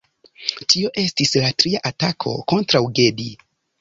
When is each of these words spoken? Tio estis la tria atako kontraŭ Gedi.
Tio 0.73 0.89
estis 1.01 1.33
la 1.43 1.51
tria 1.63 1.81
atako 1.93 2.35
kontraŭ 2.53 2.83
Gedi. 3.01 3.29